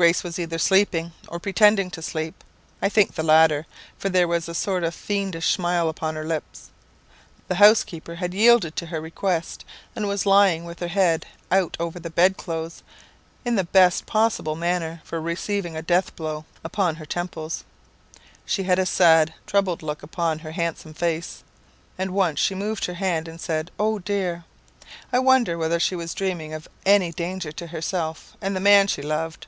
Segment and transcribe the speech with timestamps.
[0.00, 2.42] Grace was either sleeping, or pretending to sleep
[2.80, 3.66] I think the latter,
[3.98, 6.70] for there was a sort of fiendish smile upon her lips.
[7.48, 9.62] The housekeeper had yielded to her request,
[9.94, 12.82] and was lying with her head out over the bed clothes,
[13.44, 17.64] in the best possible manner for receiving a death blow upon her temples.
[18.46, 21.42] She had a sad, troubled look upon her handsome face;
[21.98, 24.44] and once she moved her hand, and said 'Oh dear!'
[25.12, 29.02] I wondered whether she was dreaming of any danger to herself and the man she
[29.02, 29.46] loved.